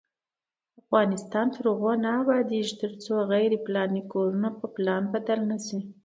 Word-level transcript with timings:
افغانستان 0.81 1.45
تر 1.55 1.63
هغو 1.71 1.91
نه 2.05 2.09
ابادیږي، 2.21 2.73
ترڅو 2.81 3.13
غیر 3.31 3.51
پلاني 3.65 4.01
کورونه 4.11 4.49
په 4.59 4.65
پلان 4.75 5.03
بدل 5.13 5.39
نشي. 5.51 5.79